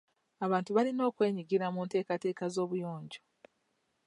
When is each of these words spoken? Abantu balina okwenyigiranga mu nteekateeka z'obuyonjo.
Abantu 0.45 0.69
balina 0.77 1.01
okwenyigiranga 1.09 1.73
mu 1.75 1.81
nteekateeka 1.85 2.43
z'obuyonjo. 2.53 3.21